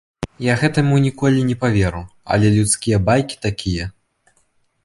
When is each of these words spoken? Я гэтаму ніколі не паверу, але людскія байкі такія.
Я 0.45 0.53
гэтаму 0.61 0.95
ніколі 1.07 1.43
не 1.51 1.55
паверу, 1.63 2.01
але 2.37 2.47
людскія 2.57 2.97
байкі 3.11 3.35
такія. 3.47 3.85